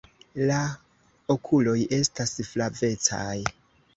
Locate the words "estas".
1.99-2.33